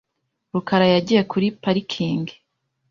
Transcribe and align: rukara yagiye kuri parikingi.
rukara 0.53 0.85
yagiye 0.93 1.21
kuri 1.31 1.47
parikingi. 1.61 2.35